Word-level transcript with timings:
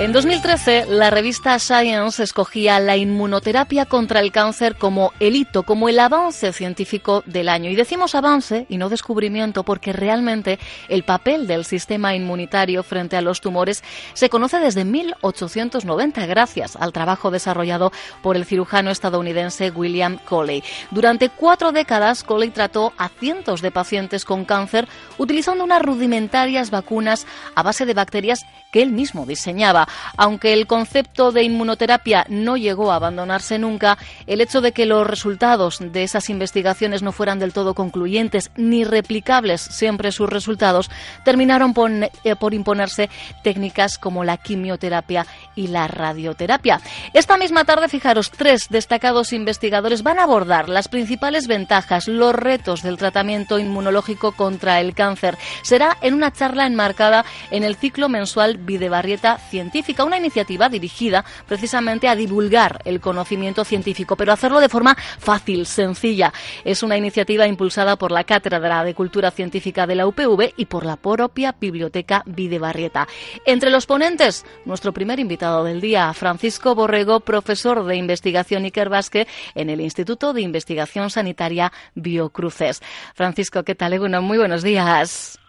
En 0.00 0.14
2013, 0.14 0.86
la 0.86 1.10
revista 1.10 1.58
Science 1.58 2.22
escogía 2.22 2.80
la 2.80 2.96
inmunoterapia 2.96 3.84
contra 3.84 4.20
el 4.20 4.32
cáncer 4.32 4.76
como 4.76 5.12
el 5.20 5.36
hito, 5.36 5.62
como 5.62 5.90
el 5.90 5.98
avance 6.00 6.54
científico 6.54 7.22
del 7.26 7.50
año. 7.50 7.68
Y 7.68 7.76
decimos 7.76 8.14
avance 8.14 8.64
y 8.70 8.78
no 8.78 8.88
descubrimiento 8.88 9.62
porque 9.62 9.92
realmente 9.92 10.58
el 10.88 11.02
papel 11.02 11.46
del 11.46 11.66
sistema 11.66 12.14
inmunitario 12.14 12.82
frente 12.82 13.18
a 13.18 13.20
los 13.20 13.42
tumores 13.42 13.84
se 14.14 14.30
conoce 14.30 14.58
desde 14.58 14.86
1890 14.86 16.24
gracias 16.24 16.76
al 16.76 16.94
trabajo 16.94 17.30
desarrollado 17.30 17.92
por 18.22 18.36
el 18.36 18.46
cirujano 18.46 18.90
estadounidense 18.90 19.70
William 19.70 20.16
Coley. 20.16 20.64
Durante 20.90 21.28
cuatro 21.28 21.72
décadas, 21.72 22.24
Coley 22.24 22.48
trató 22.48 22.94
a 22.96 23.10
cientos 23.10 23.60
de 23.60 23.70
pacientes 23.70 24.24
con 24.24 24.46
cáncer 24.46 24.88
utilizando 25.18 25.62
unas 25.62 25.82
rudimentarias 25.82 26.70
vacunas 26.70 27.26
a 27.54 27.62
base 27.62 27.84
de 27.84 27.92
bacterias 27.92 28.46
que 28.72 28.80
él 28.80 28.92
mismo 28.92 29.26
diseñaba. 29.26 29.88
Aunque 30.16 30.52
el 30.52 30.66
concepto 30.66 31.32
de 31.32 31.42
inmunoterapia 31.42 32.26
no 32.28 32.56
llegó 32.56 32.92
a 32.92 32.96
abandonarse 32.96 33.58
nunca, 33.58 33.98
el 34.26 34.40
hecho 34.40 34.60
de 34.60 34.72
que 34.72 34.86
los 34.86 35.06
resultados 35.06 35.78
de 35.80 36.02
esas 36.02 36.30
investigaciones 36.30 37.02
no 37.02 37.12
fueran 37.12 37.38
del 37.38 37.52
todo 37.52 37.74
concluyentes 37.74 38.50
ni 38.56 38.84
replicables 38.84 39.60
siempre 39.60 40.12
sus 40.12 40.28
resultados, 40.28 40.90
terminaron 41.24 41.74
eh, 42.24 42.36
por, 42.36 42.54
imponerse 42.54 43.10
técnicas 43.42 43.98
como 43.98 44.24
la 44.24 44.36
quimioterapia 44.36 45.26
y 45.54 45.68
la 45.68 45.88
radioterapia. 45.88 46.80
Esta 47.12 47.36
misma 47.36 47.64
tarde, 47.64 47.88
fijaros, 47.88 48.30
tres 48.30 48.66
destacados 48.70 49.32
investigadores 49.32 50.02
van 50.02 50.18
a 50.18 50.24
abordar 50.24 50.68
las 50.68 50.88
principales 50.88 51.46
ventajas, 51.46 52.08
los 52.08 52.34
retos 52.34 52.82
del 52.82 52.96
tratamiento 52.96 53.58
inmunológico 53.58 54.32
contra 54.32 54.80
el 54.80 54.94
cáncer. 54.94 55.38
Será 55.62 55.96
en 56.00 56.14
una 56.14 56.32
charla 56.32 56.66
enmarcada 56.66 57.24
en 57.50 57.64
el 57.64 57.76
ciclo 57.76 58.08
mensual 58.08 58.58
Videbarrieta 58.58 59.38
Científica, 59.38 59.79
una 60.04 60.16
iniciativa 60.16 60.68
dirigida 60.68 61.24
precisamente 61.46 62.08
a 62.08 62.16
divulgar 62.16 62.80
el 62.84 63.00
conocimiento 63.00 63.64
científico, 63.64 64.16
pero 64.16 64.32
hacerlo 64.32 64.60
de 64.60 64.68
forma 64.68 64.94
fácil, 64.94 65.66
sencilla. 65.66 66.32
Es 66.64 66.82
una 66.82 66.96
iniciativa 66.96 67.46
impulsada 67.46 67.96
por 67.96 68.12
la 68.12 68.24
Cátedra 68.24 68.84
de 68.84 68.94
Cultura 68.94 69.30
Científica 69.30 69.86
de 69.86 69.94
la 69.94 70.06
UPV 70.06 70.54
y 70.56 70.66
por 70.66 70.84
la 70.84 70.96
propia 70.96 71.54
Biblioteca 71.58 72.22
Videbarrieta. 72.26 73.08
Entre 73.44 73.70
los 73.70 73.86
ponentes, 73.86 74.44
nuestro 74.64 74.92
primer 74.92 75.18
invitado 75.18 75.64
del 75.64 75.80
día, 75.80 76.12
Francisco 76.14 76.74
Borrego, 76.74 77.20
profesor 77.20 77.84
de 77.84 77.96
investigación 77.96 78.64
Iker 78.64 78.90
en 79.54 79.70
el 79.70 79.80
Instituto 79.80 80.32
de 80.32 80.42
Investigación 80.42 81.10
Sanitaria 81.10 81.72
Biocruces. 81.94 82.80
Francisco, 83.14 83.62
¿qué 83.62 83.74
tal? 83.74 83.90
Muy 84.22 84.38
buenos 84.38 84.62
días. 84.62 85.39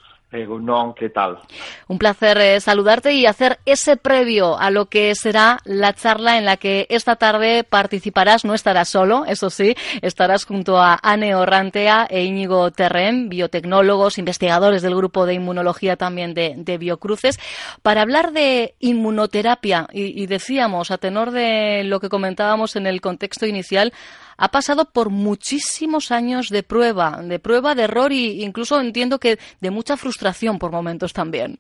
Un 1.88 1.98
placer 1.98 2.38
eh, 2.38 2.62
saludarte 2.62 3.14
y 3.14 3.26
hacer 3.26 3.60
ese 3.66 3.98
previo 3.98 4.58
a 4.58 4.72
lo 4.72 4.86
que 4.86 5.14
será 5.16 5.60
la 5.66 5.94
charla 5.94 6.38
en 6.38 6.46
la 6.46 6.58
que 6.58 6.88
esta 6.90 7.18
tarde 7.18 7.64
participarás. 7.64 8.46
No 8.46 8.54
estarás 8.54 8.88
solo, 8.90 9.26
eso 9.26 9.50
sí, 9.50 9.76
estarás 10.02 10.46
junto 10.46 10.80
a 10.80 10.98
Anne 11.04 11.36
Orrantea 11.36 12.08
e 12.10 12.24
Íñigo 12.24 12.72
Terren, 12.72 13.28
biotecnólogos, 13.28 14.18
investigadores 14.18 14.82
del 14.82 14.96
grupo 14.96 15.26
de 15.26 15.34
inmunología 15.34 15.98
también 15.98 16.34
de, 16.34 16.78
Biocruces, 16.78 17.38
para 17.82 18.02
hablar 18.02 18.32
de 18.32 18.76
inmunoterapia. 18.80 19.88
y 19.92 20.26
decíamos, 20.28 20.92
a 20.92 20.98
tenor 20.98 21.32
de 21.32 21.84
lo 21.84 22.00
que 22.00 22.10
comentábamos 22.10 22.76
en 22.76 22.88
el 22.88 23.02
contexto 23.02 23.46
inicial, 23.46 23.92
ha 24.42 24.48
pasado 24.48 24.86
por 24.86 25.12
muchísimos 25.12 26.12
años 26.12 26.50
de 26.50 26.64
prueba, 26.64 27.22
de 27.22 27.38
prueba, 27.38 27.76
de 27.76 27.84
error 27.84 28.12
e 28.12 28.42
incluso 28.42 28.82
entiendo 28.82 29.20
que 29.20 29.38
de 29.60 29.70
mucha 29.70 29.98
frustración 29.98 30.58
por 30.58 30.72
momentos 30.72 31.14
también. 31.14 31.60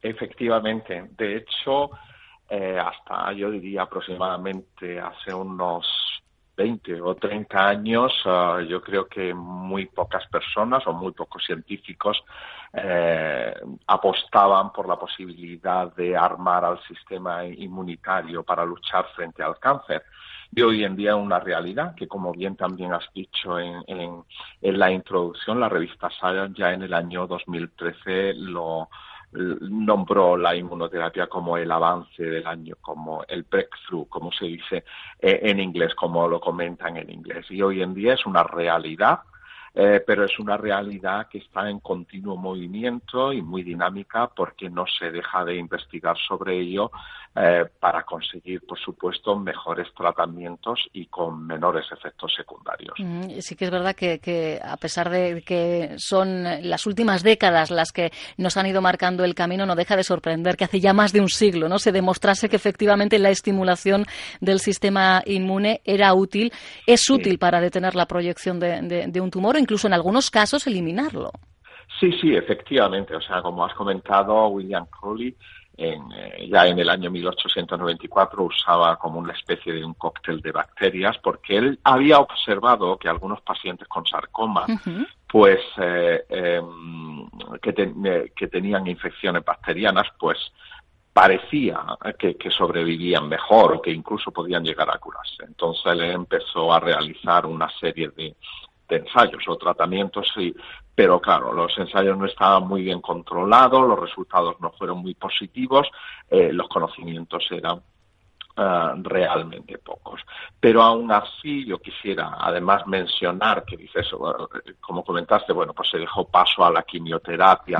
Efectivamente. 0.00 1.10
De 1.18 1.36
hecho, 1.36 1.90
eh, 2.48 2.78
hasta 2.80 3.34
yo 3.34 3.50
diría 3.50 3.82
aproximadamente 3.82 4.98
hace 4.98 5.34
unos 5.34 5.84
20 6.56 7.02
o 7.02 7.14
30 7.16 7.68
años, 7.68 8.12
ah, 8.24 8.60
yo 8.66 8.80
creo 8.80 9.06
que 9.06 9.34
muy 9.34 9.84
pocas 9.84 10.26
personas 10.28 10.86
o 10.86 10.94
muy 10.94 11.12
pocos 11.12 11.44
científicos 11.44 12.24
eh, 12.72 13.54
apostaban 13.88 14.72
por 14.72 14.88
la 14.88 14.96
posibilidad 14.98 15.94
de 15.94 16.16
armar 16.16 16.64
al 16.64 16.82
sistema 16.84 17.44
inmunitario 17.44 18.42
para 18.42 18.64
luchar 18.64 19.04
frente 19.14 19.42
al 19.42 19.58
cáncer 19.58 20.02
de 20.50 20.64
hoy 20.64 20.84
en 20.84 20.96
día 20.96 21.14
una 21.16 21.38
realidad 21.38 21.94
que, 21.94 22.08
como 22.08 22.32
bien 22.32 22.56
también 22.56 22.92
has 22.92 23.04
dicho 23.14 23.58
en, 23.58 23.82
en, 23.86 24.78
la 24.78 24.90
introducción, 24.90 25.60
la 25.60 25.68
revista 25.68 26.10
Science 26.10 26.54
ya 26.58 26.72
en 26.72 26.82
el 26.82 26.92
año 26.92 27.26
2013 27.26 28.34
lo 28.34 28.88
nombró 29.32 30.36
la 30.36 30.56
inmunoterapia 30.56 31.28
como 31.28 31.56
el 31.56 31.70
avance 31.70 32.22
del 32.22 32.46
año, 32.46 32.74
como 32.80 33.22
el 33.28 33.44
breakthrough, 33.44 34.08
como 34.08 34.32
se 34.32 34.46
dice 34.46 34.84
eh, 35.20 35.40
en 35.42 35.60
inglés, 35.60 35.94
como 35.94 36.26
lo 36.26 36.40
comentan 36.40 36.96
en 36.96 37.10
inglés. 37.10 37.46
Y 37.48 37.62
hoy 37.62 37.80
en 37.80 37.94
día 37.94 38.14
es 38.14 38.26
una 38.26 38.42
realidad 38.42 39.20
eh, 39.72 40.02
pero 40.04 40.24
es 40.24 40.36
una 40.38 40.56
realidad 40.56 41.28
que 41.28 41.38
está 41.38 41.70
en 41.70 41.78
continuo 41.78 42.36
movimiento 42.36 43.32
y 43.32 43.40
muy 43.40 43.62
dinámica 43.62 44.28
porque 44.34 44.68
no 44.68 44.84
se 44.86 45.10
deja 45.10 45.44
de 45.44 45.56
investigar 45.56 46.16
sobre 46.18 46.58
ello 46.58 46.90
eh, 47.36 47.64
para 47.78 48.02
conseguir, 48.02 48.66
por 48.66 48.76
supuesto, 48.80 49.38
mejores 49.38 49.86
tratamientos 49.96 50.80
y 50.92 51.06
con 51.06 51.46
menores 51.46 51.86
efectos 51.92 52.34
secundarios. 52.36 52.94
Mm, 52.98 53.38
sí 53.38 53.54
que 53.54 53.66
es 53.66 53.70
verdad 53.70 53.94
que, 53.94 54.60
a 54.60 54.76
pesar 54.76 55.08
de 55.08 55.42
que 55.42 55.94
son 55.98 56.42
las 56.68 56.86
últimas 56.86 57.22
décadas 57.22 57.70
las 57.70 57.92
que 57.92 58.10
nos 58.36 58.56
han 58.56 58.66
ido 58.66 58.82
marcando 58.82 59.22
el 59.22 59.36
camino, 59.36 59.66
no 59.66 59.76
deja 59.76 59.94
de 59.94 60.02
sorprender 60.02 60.56
que 60.56 60.64
hace 60.64 60.80
ya 60.80 60.92
más 60.92 61.12
de 61.12 61.20
un 61.20 61.28
siglo 61.28 61.68
no 61.68 61.78
se 61.78 61.92
demostrase 61.92 62.48
que 62.48 62.56
efectivamente 62.56 63.20
la 63.20 63.30
estimulación 63.30 64.04
del 64.40 64.58
sistema 64.58 65.22
inmune 65.24 65.80
era 65.84 66.12
útil, 66.14 66.52
es 66.86 67.08
útil 67.08 67.38
para 67.38 67.60
detener 67.60 67.94
la 67.94 68.06
proyección 68.06 68.58
de 68.58 69.20
un 69.20 69.30
tumor 69.30 69.56
incluso 69.60 69.86
en 69.86 69.92
algunos 69.92 70.30
casos 70.30 70.66
eliminarlo. 70.66 71.30
Sí, 71.98 72.12
sí, 72.20 72.34
efectivamente. 72.34 73.14
O 73.14 73.20
sea, 73.20 73.42
como 73.42 73.64
has 73.64 73.74
comentado, 73.74 74.48
William 74.48 74.86
Crowley 74.86 75.36
en, 75.80 76.12
eh, 76.12 76.48
ya 76.50 76.66
en 76.66 76.78
el 76.78 76.90
año 76.90 77.10
1894 77.10 78.42
usaba 78.42 78.96
como 78.96 79.18
una 79.18 79.32
especie 79.32 79.72
de 79.72 79.82
un 79.82 79.94
cóctel 79.94 80.40
de 80.42 80.52
bacterias 80.52 81.16
porque 81.22 81.56
él 81.56 81.78
había 81.84 82.18
observado 82.18 82.98
que 82.98 83.08
algunos 83.08 83.40
pacientes 83.40 83.88
con 83.88 84.04
sarcoma 84.04 84.66
pues 85.26 85.60
eh, 85.78 86.24
em, 86.28 87.26
que, 87.62 87.70
eh, 87.78 88.32
que, 88.36 88.48
tenían 88.48 88.86
infecciones 88.88 89.42
bacterianas 89.42 90.06
pues 90.18 90.38
parecía 91.14 91.80
que, 92.18 92.36
que, 92.36 92.50
sobrevivían 92.50 93.26
mejor 93.26 93.72
o 93.72 93.82
que 93.82 93.90
incluso 93.90 94.30
podían 94.30 94.62
llegar 94.62 94.90
a 94.90 94.98
curarse. 94.98 95.44
Entonces 95.44 95.86
él 95.86 96.02
empezó 96.02 96.72
a 96.72 96.80
realizar 96.80 97.46
una 97.46 97.68
serie 97.80 98.10
de, 98.10 98.36
de 98.90 98.96
ensayos 98.96 99.42
o 99.48 99.56
tratamientos, 99.56 100.30
sí, 100.34 100.54
pero 100.94 101.20
claro, 101.20 101.54
los 101.54 101.76
ensayos 101.78 102.18
no 102.18 102.26
estaban 102.26 102.68
muy 102.68 102.82
bien 102.82 103.00
controlados, 103.00 103.88
los 103.88 103.98
resultados 103.98 104.56
no 104.60 104.70
fueron 104.72 104.98
muy 104.98 105.14
positivos, 105.14 105.88
eh, 106.28 106.52
los 106.52 106.68
conocimientos 106.68 107.46
eran 107.50 107.80
eh, 108.56 108.92
realmente 109.02 109.78
pocos. 109.78 110.20
Pero 110.58 110.82
aún 110.82 111.10
así 111.10 111.64
yo 111.64 111.78
quisiera 111.78 112.36
además 112.38 112.86
mencionar 112.86 113.64
que 113.64 113.76
dices, 113.76 114.08
como 114.80 115.04
comentaste, 115.04 115.52
bueno, 115.52 115.72
pues 115.72 115.88
se 115.88 115.98
dejó 115.98 116.28
paso 116.28 116.64
a 116.64 116.70
la 116.70 116.82
quimioterapia. 116.82 117.78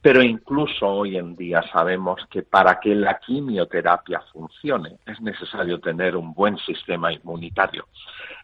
Pero 0.00 0.20
incluso 0.20 0.86
hoy 0.86 1.16
en 1.16 1.36
día 1.36 1.62
sabemos 1.72 2.26
que 2.28 2.42
para 2.42 2.80
que 2.80 2.92
la 2.94 3.20
quimioterapia 3.20 4.20
funcione 4.32 4.98
es 5.06 5.20
necesario 5.20 5.80
tener 5.80 6.16
un 6.16 6.34
buen 6.34 6.58
sistema 6.58 7.12
inmunitario. 7.12 7.86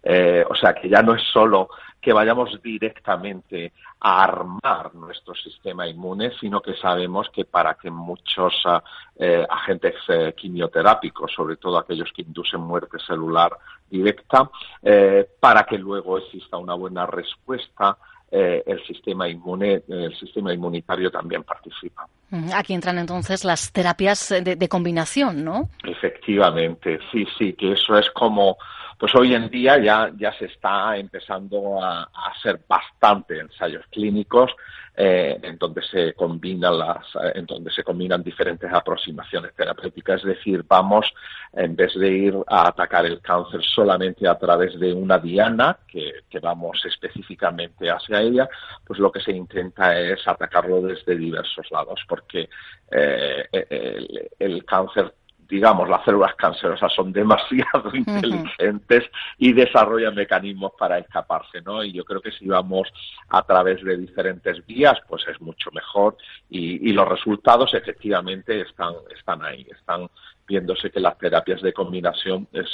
Eh, 0.02 0.44
o 0.48 0.54
sea 0.54 0.72
que 0.72 0.88
ya 0.88 1.02
no 1.02 1.14
es 1.14 1.22
solo 1.32 1.68
que 2.08 2.14
vayamos 2.14 2.58
directamente 2.62 3.74
a 4.00 4.24
armar 4.24 4.94
nuestro 4.94 5.34
sistema 5.34 5.86
inmune, 5.86 6.30
sino 6.40 6.62
que 6.62 6.74
sabemos 6.76 7.28
que 7.28 7.44
para 7.44 7.74
que 7.74 7.90
muchos 7.90 8.62
ah, 8.64 8.82
eh, 9.14 9.46
agentes 9.46 9.96
eh, 10.08 10.32
quimioterápicos, 10.34 11.30
sobre 11.30 11.56
todo 11.56 11.76
aquellos 11.76 12.10
que 12.16 12.22
inducen 12.22 12.62
muerte 12.62 12.96
celular 13.06 13.52
directa, 13.90 14.48
eh, 14.82 15.28
para 15.38 15.64
que 15.64 15.76
luego 15.76 16.16
exista 16.16 16.56
una 16.56 16.72
buena 16.72 17.04
respuesta, 17.04 17.98
el 18.30 18.84
sistema 18.86 19.26
inmune, 19.26 19.82
el 19.88 20.14
sistema 20.18 20.52
inmunitario 20.52 21.10
también 21.10 21.44
participa. 21.44 22.06
Aquí 22.54 22.74
entran 22.74 22.98
entonces 22.98 23.42
las 23.42 23.72
terapias 23.72 24.28
de, 24.28 24.54
de 24.56 24.68
combinación, 24.68 25.44
¿no? 25.44 25.70
Efectivamente, 25.82 26.98
sí, 27.10 27.26
sí, 27.38 27.54
que 27.54 27.72
eso 27.72 27.98
es 27.98 28.10
como 28.10 28.58
pues 28.98 29.14
hoy 29.14 29.32
en 29.34 29.48
día 29.48 29.78
ya, 29.78 30.10
ya 30.16 30.32
se 30.32 30.46
está 30.46 30.96
empezando 30.96 31.80
a, 31.82 32.10
hacer 32.32 32.60
bastante 32.68 33.38
ensayos 33.38 33.86
clínicos 33.90 34.50
eh, 34.96 35.38
en 35.40 35.56
donde 35.56 35.82
se 35.82 36.14
combinan 36.14 36.76
las, 36.76 37.06
en 37.34 37.46
donde 37.46 37.70
se 37.70 37.84
combinan 37.84 38.24
diferentes 38.24 38.70
aproximaciones 38.72 39.54
terapéuticas, 39.54 40.20
es 40.22 40.26
decir, 40.26 40.64
vamos 40.66 41.06
en 41.52 41.76
vez 41.76 41.94
de 41.94 42.08
ir 42.08 42.34
a 42.48 42.68
atacar 42.68 43.06
el 43.06 43.20
cáncer 43.20 43.62
solamente 43.62 44.26
a 44.26 44.36
través 44.36 44.78
de 44.80 44.92
una 44.92 45.18
diana 45.18 45.78
que, 45.86 46.14
vamos 46.42 46.84
específicamente 46.84 47.90
hacia 47.90 48.20
ella, 48.20 48.48
pues 48.84 48.98
lo 48.98 49.10
que 49.12 49.20
se 49.20 49.32
intenta 49.32 49.98
es 49.98 50.26
atacarlo 50.26 50.80
desde 50.80 51.16
diversos 51.16 51.70
lados, 51.70 52.00
porque 52.08 52.48
eh, 52.90 53.48
el, 53.52 54.30
el 54.38 54.64
cáncer 54.64 55.12
digamos, 55.48 55.88
las 55.88 56.04
células 56.04 56.34
cancerosas 56.34 56.92
son 56.92 57.12
demasiado 57.12 57.90
inteligentes 57.94 59.04
y 59.38 59.52
desarrollan 59.52 60.14
mecanismos 60.14 60.72
para 60.78 60.98
escaparse, 60.98 61.62
¿no? 61.62 61.82
Y 61.82 61.92
yo 61.92 62.04
creo 62.04 62.20
que 62.20 62.32
si 62.32 62.46
vamos 62.46 62.88
a 63.28 63.42
través 63.42 63.82
de 63.82 63.96
diferentes 63.96 64.64
vías, 64.66 64.98
pues 65.08 65.26
es 65.26 65.40
mucho 65.40 65.70
mejor 65.72 66.16
y, 66.50 66.92
los 66.98 67.08
resultados 67.08 67.74
efectivamente 67.74 68.60
están, 68.60 68.92
están 69.16 69.44
ahí, 69.44 69.64
están 69.70 70.08
viéndose 70.48 70.90
que 70.90 70.98
las 70.98 71.16
terapias 71.16 71.62
de 71.62 71.72
combinación 71.72 72.48
es, 72.52 72.66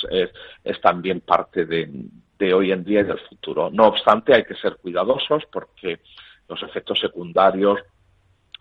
es, 0.65 0.81
también 0.81 1.21
parte 1.21 1.67
de, 1.67 1.91
de 2.39 2.55
hoy 2.55 2.73
en 2.73 2.85
día 2.85 3.01
y 3.01 3.05
del 3.05 3.19
futuro. 3.19 3.69
No 3.71 3.89
obstante, 3.89 4.35
hay 4.35 4.45
que 4.45 4.55
ser 4.55 4.77
cuidadosos 4.77 5.43
porque 5.53 6.01
los 6.49 6.63
efectos 6.63 6.99
secundarios 7.01 7.81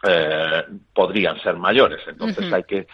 eh, 0.06 0.63
podrían 0.94 1.39
ser 1.39 1.56
mayores. 1.56 2.01
Entonces 2.07 2.51
hay 2.51 2.63
que 2.63 2.88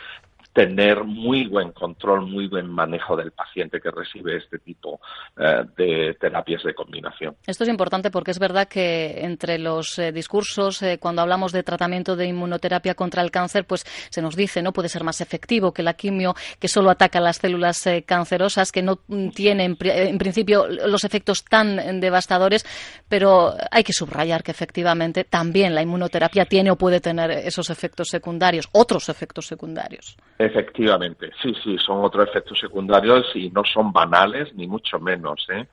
tener 0.54 1.04
muy 1.04 1.48
buen 1.48 1.72
control, 1.72 2.26
muy 2.26 2.48
buen 2.48 2.68
manejo 2.68 3.16
del 3.16 3.32
paciente 3.32 3.80
que 3.80 3.92
recibe 3.92 4.38
este 4.38 4.58
tipo 4.60 5.00
eh, 5.38 5.64
de 5.78 6.18
terapias 6.20 6.64
de 6.64 6.74
combinación. 6.74 7.36
Esto 7.46 7.64
es 7.64 7.70
importante 7.70 8.10
porque 8.10 8.32
es 8.32 8.40
verdad 8.40 8.68
que 8.68 9.22
entre 9.22 9.60
los 9.60 10.00
eh, 10.00 10.12
discursos, 10.12 10.82
eh, 10.82 10.98
cuando 11.00 11.22
hablamos 11.22 11.52
de 11.52 11.64
tratamiento 11.64 12.16
de 12.16 12.26
inmunoterapia 12.26 12.96
contra 12.96 13.22
el 13.22 13.32
cáncer, 13.32 13.66
pues 13.66 13.86
se 14.10 14.22
nos 14.22 14.36
dice, 14.36 14.62
¿no? 14.62 14.74
Puede 14.74 14.90
ser 14.90 15.04
más 15.04 15.22
efectivo 15.22 15.72
que 15.72 15.84
la 15.84 15.94
quimio, 15.94 16.34
que 16.60 16.68
solo 16.68 16.90
ataca 16.90 17.20
las 17.20 17.38
células 17.38 17.88
cancerosas, 18.06 18.72
que 18.72 18.82
no 18.82 19.00
tiene 19.34 19.66
en, 19.66 20.18
principio 20.18 20.68
los 20.68 21.04
efectos 21.04 21.46
tan 21.46 22.00
devastadores, 22.00 22.66
pero 23.08 23.56
hay 23.72 23.84
que 23.84 23.94
subrayar 23.94 24.44
que 24.44 24.52
efectivamente 24.52 25.24
también 25.24 25.76
la 25.76 25.82
inmunoterapia 25.82 26.46
tiene 26.46 26.72
o 26.72 26.76
puede 26.76 27.00
tener 27.00 27.32
esos 27.32 27.70
efectos 27.70 28.10
secundarios, 28.10 28.68
otros 28.72 29.10
efectos 29.10 29.48
secundarios. 29.48 30.18
Efectivamente, 30.50 31.32
sí, 31.42 31.54
sí, 31.64 31.78
son 31.78 32.04
otros 32.04 32.28
efectos 32.28 32.60
secundarios 32.60 33.28
y 33.36 33.50
no 33.52 33.64
son 33.64 33.92
banales, 33.92 34.54
ni 34.56 34.68
mucho 34.68 35.00
menos, 35.00 35.46
¿eh? 35.50 35.68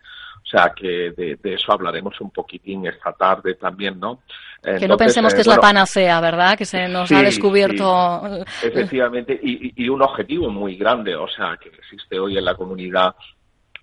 O 0.44 0.48
sea 0.48 0.72
que 0.76 1.10
de, 1.10 1.38
eso 1.42 1.72
hablaremos 1.72 2.20
un 2.20 2.30
poquitín 2.30 2.86
esta 2.86 3.12
tarde 3.12 3.54
también, 3.54 3.98
¿no? 3.98 4.20
que 4.62 4.88
no 4.88 4.96
pensemos 4.96 5.34
que 5.34 5.42
es 5.42 5.46
la 5.46 5.58
panacea, 5.58 6.20
¿verdad? 6.20 6.56
Que 6.58 6.64
se 6.64 6.88
nos 6.88 7.10
ha 7.12 7.22
descubierto. 7.22 8.44
Efectivamente, 8.62 9.38
y, 9.40 9.72
y, 9.84 9.88
un 9.88 10.02
objetivo 10.02 10.48
muy 10.50 10.76
grande, 10.76 11.14
o 11.14 11.28
sea, 11.28 11.56
que 11.56 11.68
existe 11.68 12.18
hoy 12.18 12.36
en 12.36 12.44
la 12.44 12.54
comunidad 12.54 13.14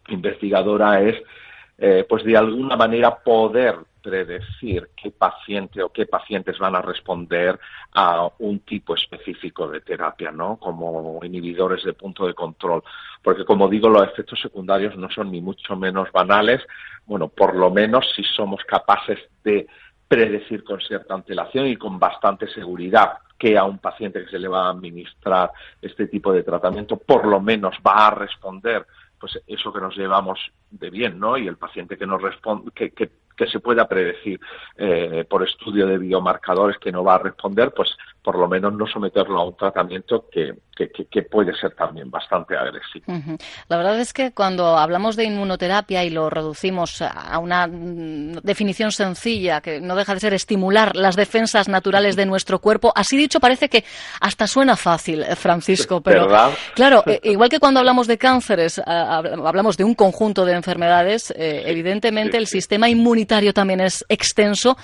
investigadora 0.10 1.02
es, 1.02 1.16
eh, 1.78 2.06
pues 2.08 2.24
de 2.24 2.38
alguna 2.38 2.76
manera 2.76 3.16
poder 3.16 3.76
predecir 4.04 4.90
qué 4.96 5.10
paciente 5.12 5.82
o 5.82 5.90
qué 5.90 6.06
pacientes 6.06 6.60
van 6.60 6.76
a 6.76 6.82
responder 6.82 7.58
a 7.94 8.30
un 8.40 8.60
tipo 8.60 8.94
específico 8.94 9.68
de 9.70 9.80
terapia, 9.80 10.30
¿no? 10.32 10.58
Como 10.58 11.20
inhibidores 11.24 11.84
de 11.84 11.94
punto 11.94 12.28
de 12.28 12.34
control. 12.34 12.84
Porque, 13.24 13.46
como 13.46 13.70
digo, 13.70 13.90
los 13.90 14.04
efectos 14.04 14.42
secundarios 14.42 14.98
no 14.98 15.10
son 15.10 15.32
ni 15.32 15.42
mucho 15.42 15.76
menos 15.78 16.12
banales. 16.12 16.62
Bueno, 17.06 17.30
por 17.30 17.56
lo 17.56 17.72
menos 17.72 18.06
si 18.14 18.24
somos 18.24 18.62
capaces 18.66 19.20
de 19.44 19.68
predecir 20.08 20.64
con 20.64 20.82
cierta 20.82 21.14
antelación 21.14 21.68
y 21.68 21.78
con 21.78 21.98
bastante 21.98 22.48
seguridad 22.50 23.18
que 23.40 23.58
a 23.58 23.64
un 23.64 23.80
paciente 23.80 24.24
que 24.24 24.30
se 24.30 24.38
le 24.38 24.48
va 24.48 24.68
a 24.68 24.70
administrar 24.70 25.52
este 25.82 26.08
tipo 26.08 26.32
de 26.32 26.44
tratamiento 26.44 26.98
por 26.98 27.26
lo 27.26 27.42
menos 27.42 27.76
va 27.86 28.08
a 28.08 28.12
responder 28.12 28.86
pues 29.20 29.42
eso 29.48 29.72
que 29.72 29.80
nos 29.80 29.96
llevamos 29.96 30.38
de 30.70 30.90
bien, 30.90 31.18
¿no? 31.18 31.38
Y 31.38 31.48
el 31.48 31.56
paciente 31.56 31.98
que 31.98 32.06
nos 32.06 32.22
responde, 32.22 32.72
que, 32.76 32.92
que 32.92 33.10
que 33.44 33.52
se 33.52 33.60
pueda 33.60 33.88
predecir 33.88 34.40
eh, 34.78 35.26
por 35.30 35.44
estudio 35.44 35.88
de 35.88 35.98
biomarcadores 35.98 36.78
que 36.78 36.92
no 36.92 37.04
va 37.04 37.16
a 37.16 37.20
responder, 37.20 37.72
pues 37.76 37.96
por 38.24 38.38
lo 38.38 38.48
menos 38.48 38.74
no 38.74 38.88
someterlo 38.88 39.40
a 39.40 39.46
un 39.46 39.58
tratamiento 39.58 40.30
que, 40.32 40.54
que, 40.76 41.24
puede 41.24 41.54
ser 41.56 41.76
también 41.76 42.10
bastante 42.10 42.56
agresivo. 42.56 43.06
La 43.68 43.78
verdad 43.78 44.00
es 44.00 44.14
que 44.14 44.32
cuando 44.32 44.78
hablamos 44.78 45.18
de 45.18 45.26
inmunoterapia 45.26 46.06
y 46.06 46.10
lo 46.10 46.30
reducimos 46.30 47.02
a 47.02 47.38
una 47.40 47.68
mm, 47.68 48.40
definición 48.44 48.92
sencilla, 48.92 49.60
que 49.60 49.82
no 49.82 49.96
deja 49.96 50.14
de 50.14 50.22
ser 50.22 50.34
estimular 50.34 50.96
las 50.96 51.18
defensas 51.18 51.68
naturales 51.68 52.16
de 52.16 52.26
nuestro 52.26 52.60
cuerpo, 52.60 52.94
así 52.96 53.18
dicho 53.18 53.42
parece 53.42 53.68
que 53.68 53.84
hasta 54.22 54.48
suena 54.48 54.78
fácil, 54.78 55.24
eh, 55.24 55.36
Francisco, 55.36 56.00
pero 56.02 56.28
claro, 56.76 57.04
eh, 57.06 57.20
igual 57.24 57.50
que 57.50 57.60
cuando 57.60 57.82
hablamos 57.82 58.08
de 58.08 58.18
cánceres, 58.18 58.82
hablamos 58.86 59.76
de 59.76 59.84
un 59.84 59.96
conjunto 59.96 60.46
de 60.46 60.54
enfermedades, 60.54 61.34
evidentemente 61.36 62.38
el 62.38 62.48
sistema 62.48 62.88
inmunitario 62.88 63.54
también 63.54 63.82
es 63.82 64.06
extenso. 64.08 64.78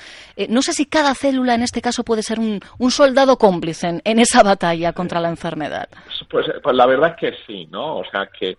no 0.50 0.62
sé 0.62 0.74
si 0.74 0.86
cada 0.86 1.16
célula 1.16 1.56
en 1.56 1.64
este 1.64 1.82
caso 1.82 2.04
puede 2.04 2.22
ser 2.22 2.40
un 2.40 2.92
soldado 2.92 3.29
cómplice 3.38 4.02
en, 4.04 4.20
esa 4.20 4.44
batalla 4.44 4.94
contra 4.94 5.20
la 5.20 5.30
enfermedad? 5.30 5.90
Pues, 6.30 6.46
pues 6.62 6.76
la 6.76 6.86
verdad 6.86 7.16
es 7.16 7.16
que 7.18 7.38
sí, 7.46 7.68
¿no? 7.72 7.98
O 7.98 8.04
sea 8.06 8.28
que 8.28 8.58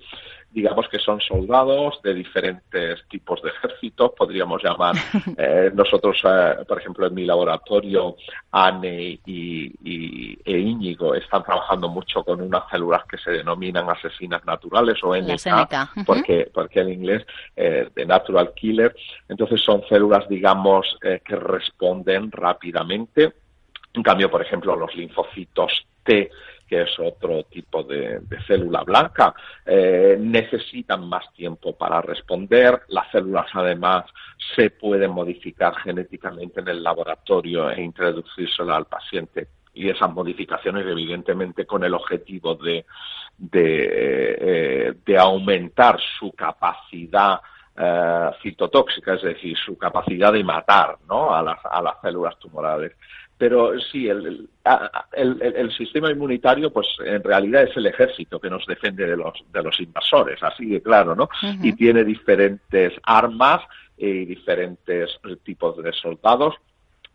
digamos 0.52 0.88
que 0.88 0.99
son 0.99 1.20
soldados 1.20 2.00
de 2.02 2.12
diferentes 2.12 3.06
tipos 3.08 3.40
de 3.43 3.50
ejércitos, 3.50 4.12
podríamos 4.17 4.62
llamar. 4.62 4.94
Eh, 5.37 5.70
nosotros, 5.75 6.20
eh, 6.25 6.64
por 6.67 6.81
ejemplo, 6.81 7.06
en 7.06 7.14
mi 7.14 7.25
laboratorio, 7.25 8.17
Anne 8.50 9.20
y, 9.25 10.38
e 10.44 10.58
Íñigo 10.58 11.14
están 11.14 11.43
trabajando 11.43 11.88
mucho 11.88 12.23
con 12.25 12.40
unas 12.40 12.69
células 12.69 13.05
que 13.06 13.16
se 13.16 13.31
denominan 13.31 13.88
asesinas 13.88 14.44
naturales 14.44 14.99
o 15.02 15.14
NK, 15.14 16.05
porque, 16.05 16.50
porque 16.52 16.81
en 16.81 16.90
inglés 16.90 17.26
eh, 17.56 17.88
de 17.94 18.06
Natural 18.06 18.52
Killer. 18.55 18.94
Entonces 19.28 19.61
son 19.62 19.82
células, 19.88 20.28
digamos, 20.28 20.99
que 21.00 21.37
responden 21.37 22.30
rápidamente 22.33 23.33
en 23.92 24.02
cambio, 24.02 24.30
por 24.30 24.42
ejemplo, 24.42 24.76
los 24.76 24.94
linfocitos 24.94 25.87
T, 26.04 26.30
que 26.68 26.82
es 26.82 26.99
otro 27.00 27.42
tipo 27.44 27.82
de, 27.82 28.20
célula 28.47 28.85
blanca, 28.85 29.35
eh, 29.66 30.16
necesitan 30.20 31.09
más 31.09 31.32
tiempo 31.35 31.76
para 31.76 32.00
responder. 32.00 32.82
Las 32.88 33.11
células, 33.11 33.47
además, 33.52 34.04
se 34.54 34.70
pueden 34.70 35.11
modificar 35.11 35.75
genéticamente 35.76 36.61
en 36.61 36.68
el 36.68 36.82
laboratorio 36.82 37.70
e 37.70 37.82
introducirse 37.82 38.62
al 38.62 38.87
paciente. 38.87 39.49
Y 39.75 39.88
esas 39.88 40.12
modificaciones, 40.12 40.87
evidentemente, 40.87 41.66
con 41.66 41.82
el 41.82 41.94
objetivo 41.94 42.54
de, 42.54 42.85
de, 43.37 44.94
eh, 45.04 45.18
aumentar 45.18 45.99
su 46.18 46.30
capacidad 46.32 47.40
eh, 47.80 48.30
citotóxica, 48.42 49.14
es 49.14 49.22
decir, 49.22 49.56
su 49.56 49.78
capacidad 49.78 50.32
de 50.32 50.44
matar 50.44 50.99
¿no? 51.08 51.34
a, 51.34 51.42
las, 51.42 51.58
a 51.64 51.80
las 51.80 52.00
células 52.02 52.38
tumorales 52.38 52.92
pero 53.40 53.72
sí, 53.80 54.06
el, 54.06 54.50
el, 55.14 55.72
sistema 55.72 56.10
inmunitario, 56.10 56.70
pues 56.70 56.87
en 57.02 57.25
realidad 57.25 57.62
es 57.62 57.75
el 57.75 57.87
ejército 57.87 58.38
que 58.38 58.50
nos 58.50 58.66
defiende 58.66 59.06
de 59.06 59.16
los, 59.16 59.32
de 59.50 59.62
los 59.62 59.80
invasores, 59.80 60.42
así 60.42 60.66
de 60.66 60.82
claro, 60.82 61.16
¿no? 61.16 61.30
Y 61.62 61.72
tiene 61.72 62.04
diferentes 62.04 62.92
armas 63.02 63.62
y 63.96 64.26
diferentes 64.26 65.18
tipos 65.42 65.82
de 65.82 65.90
soldados 65.94 66.54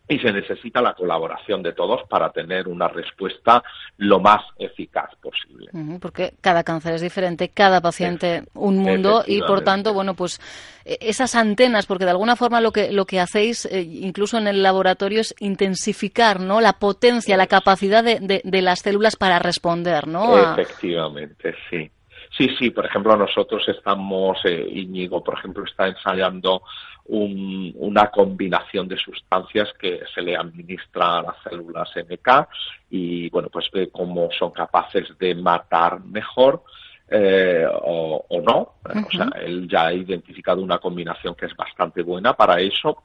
y 0.08 0.18
se 0.18 0.32
necesita 0.32 0.80
la 0.80 0.94
colaboración 0.94 1.62
de 1.62 1.72
todos 1.72 2.02
para 2.08 2.30
tener 2.30 2.68
una 2.68 2.88
respuesta 2.88 3.62
lo 3.96 4.20
más 4.20 4.40
eficaz 4.58 5.10
posible. 5.20 5.70
Porque 6.00 6.34
cada 6.40 6.62
cáncer 6.62 6.94
es 6.94 7.00
diferente, 7.00 7.48
cada 7.48 7.80
paciente 7.80 8.44
un 8.54 8.78
mundo 8.78 9.24
y 9.26 9.40
por 9.42 9.62
tanto, 9.62 9.92
bueno, 9.92 10.14
pues 10.14 10.40
e, 10.84 10.98
esas 11.00 11.34
antenas, 11.34 11.86
porque 11.86 12.04
de 12.04 12.12
alguna 12.12 12.36
forma 12.36 12.60
lo 12.60 12.72
que 12.72 12.92
lo 12.92 13.04
que 13.04 13.20
hacéis 13.20 13.66
eh, 13.66 13.82
incluso 13.82 14.38
en 14.38 14.46
el 14.46 14.62
laboratorio 14.62 15.20
es 15.20 15.34
intensificar, 15.40 16.40
¿no? 16.40 16.60
La 16.60 16.74
potencia, 16.74 17.36
la 17.36 17.48
capacidad 17.48 18.04
de, 18.04 18.42
de, 18.44 18.62
las 18.62 18.80
células 18.80 19.16
para 19.16 19.38
responder, 19.38 20.06
¿no? 20.06 20.38
Efectivamente, 20.52 21.54
sí. 21.70 21.90
Sí, 22.36 22.50
sí, 22.58 22.70
por 22.70 22.84
ejemplo, 22.84 23.16
nosotros 23.16 23.66
estamos, 23.68 24.38
eh, 24.44 24.68
Íñigo, 24.70 25.24
por 25.24 25.38
ejemplo, 25.38 25.64
está 25.64 25.88
ensayando 25.88 26.62
una 27.08 28.10
combinación 28.10 28.88
de 28.88 28.96
sustancias 28.96 29.72
que 29.78 30.00
se 30.12 30.20
le 30.20 30.36
administra 30.36 31.18
a 31.18 31.22
las 31.22 31.36
células 31.44 31.88
NK 31.94 32.48
y, 32.90 33.30
bueno, 33.30 33.48
pues 33.48 33.70
ve 33.72 33.90
cómo 33.90 34.28
son 34.36 34.50
capaces 34.50 35.16
de 35.16 35.34
matar 35.36 36.00
mejor 36.04 36.64
eh, 37.08 37.64
o, 37.70 38.26
no. 38.44 38.74
O 38.82 39.10
sea, 39.10 39.28
él 39.40 39.68
ya 39.68 39.86
ha 39.86 39.92
identificado 39.92 40.60
una 40.60 40.78
combinación 40.78 41.36
que 41.36 41.46
es 41.46 41.54
bastante 41.54 42.02
buena 42.02 42.34
para 42.34 42.60
eso 42.60 43.02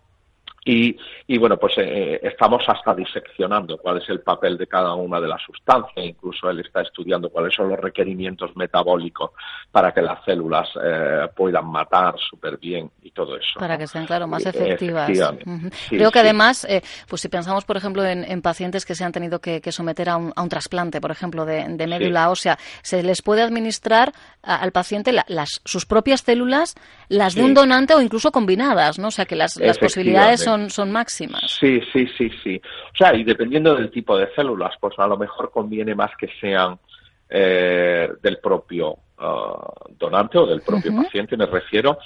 y, 0.63 0.95
y, 1.25 1.39
bueno, 1.39 1.57
pues 1.57 1.73
eh, 1.77 2.19
estamos 2.21 2.63
hasta 2.67 2.93
diseccionando 2.93 3.77
cuál 3.77 3.97
es 3.97 4.07
el 4.09 4.19
papel 4.19 4.59
de 4.59 4.67
cada 4.67 4.93
una 4.93 5.19
de 5.19 5.27
las 5.27 5.41
sustancias. 5.41 6.05
Incluso 6.05 6.51
él 6.51 6.59
está 6.59 6.81
estudiando 6.81 7.31
cuáles 7.31 7.55
son 7.55 7.69
los 7.69 7.79
requerimientos 7.79 8.55
metabólicos 8.55 9.31
para 9.71 9.91
que 9.91 10.03
las 10.03 10.23
células 10.23 10.69
eh, 10.83 11.27
puedan 11.35 11.65
matar 11.65 12.13
súper 12.19 12.57
bien 12.57 12.91
y 13.01 13.09
todo 13.09 13.37
eso. 13.37 13.59
Para 13.59 13.75
que 13.75 13.87
sean, 13.87 14.05
claro, 14.05 14.27
más 14.27 14.45
efectivas. 14.45 15.09
Creo 15.89 16.11
que 16.11 16.19
además, 16.19 16.65
eh, 16.69 16.83
pues 17.07 17.23
si 17.23 17.29
pensamos, 17.29 17.65
por 17.65 17.77
ejemplo, 17.77 18.05
en, 18.05 18.41
pacientes 18.43 18.85
que 18.85 18.93
se 18.93 19.03
han 19.03 19.11
tenido 19.11 19.39
que, 19.39 19.61
someter 19.71 20.09
a 20.09 20.17
un, 20.17 20.31
a 20.35 20.43
un, 20.43 20.49
trasplante, 20.49 21.01
por 21.01 21.09
ejemplo, 21.09 21.45
de, 21.45 21.87
médula 21.87 22.29
ósea, 22.29 22.59
se 22.83 23.01
les 23.01 23.23
puede 23.23 23.41
administrar 23.41 24.13
al 24.43 24.71
paciente 24.71 25.11
las, 25.11 25.61
sus 25.65 25.85
propias 25.85 26.21
células, 26.21 26.75
las 27.09 27.33
de 27.35 27.43
un 27.43 27.53
donante 27.53 27.93
o 27.93 28.01
incluso 28.01 28.31
combinadas, 28.31 28.99
¿no? 28.99 29.07
O 29.07 29.11
sea, 29.11 29.25
que 29.25 29.35
las, 29.35 29.57
las 29.57 29.77
posibilidades 29.77 30.41
son, 30.41 30.50
son 30.69 30.91
máximas. 30.91 31.57
Sí, 31.59 31.81
sí, 31.91 32.07
sí, 32.17 32.29
sí. 32.43 32.61
O 32.93 32.97
sea, 32.97 33.15
y 33.15 33.23
dependiendo 33.23 33.75
del 33.75 33.91
tipo 33.91 34.17
de 34.17 34.33
células, 34.33 34.75
pues 34.79 34.97
a 34.97 35.07
lo 35.07 35.17
mejor 35.17 35.51
conviene 35.51 35.95
más 35.95 36.11
que 36.17 36.27
sean 36.39 36.79
eh, 37.29 38.09
del 38.21 38.39
propio 38.39 38.97
ah, 39.17 39.73
donante 39.97 40.37
o 40.37 40.45
del 40.45 40.61
propio 40.61 40.95
paciente, 40.95 41.37
me 41.37 41.45
refiero. 41.45 41.97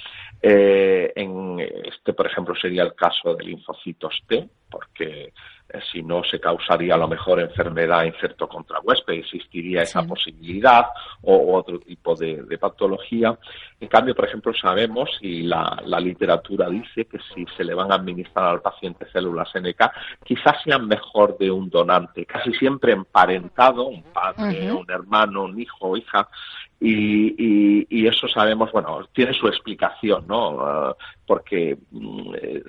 Eh, 0.42 1.12
en 1.16 1.60
este, 1.60 2.14
por 2.14 2.28
ejemplo, 2.28 2.56
sería 2.56 2.84
el 2.84 2.94
caso 2.94 3.34
de 3.34 3.44
linfocitos 3.44 4.22
T, 4.28 4.48
porque 4.70 5.34
eh, 5.68 5.80
si 5.92 6.04
no 6.04 6.24
se 6.24 6.40
causaría 6.40 6.94
a 6.94 6.98
lo 6.98 7.08
mejor 7.08 7.40
enfermedad 7.40 8.04
inserto 8.04 8.48
contra 8.48 8.80
huésped, 8.82 9.16
existiría 9.16 9.82
esa 9.82 10.04
posibilidad 10.04 10.86
o, 11.24 11.56
otro 11.58 11.80
tipo 11.80 12.16
de, 12.16 12.58
patología. 12.60 13.38
En 13.80 13.88
cambio, 13.88 14.14
por 14.16 14.26
ejemplo, 14.26 14.54
sabemos 14.54 15.10
y 15.22 15.44
la, 15.44 15.82
literatura 16.00 16.70
dice 16.70 17.06
que 17.06 17.18
si 17.34 17.46
se 17.58 17.64
le 17.64 17.74
van 17.74 17.92
a 17.92 17.96
administrar 17.96 18.46
al 18.46 18.62
paciente 18.62 19.08
células 19.12 19.50
NK, 19.56 19.92
quizás 20.24 20.56
sean 20.64 20.88
mejor 20.88 21.38
de 21.38 21.50
un 21.50 21.70
donante, 21.70 22.26
casi 22.26 22.54
siempre 22.54 22.94
emparentado, 22.94 23.88
un 23.88 24.04
padre, 24.04 24.72
un 24.72 24.90
hermano, 24.90 25.44
un 25.44 25.60
hijo 25.60 25.78
o 25.82 25.98
hija, 25.98 26.30
y, 26.88 28.08
eso 28.08 28.28
sabemos, 28.28 28.72
bueno, 28.72 29.08
tiene 29.14 29.34
su 29.34 29.48
explicación, 29.48 30.26
¿no? 30.28 30.60
Ah, 30.62 30.96
porque 31.26 31.78
mm, 31.92 32.34
eh, 32.36 32.64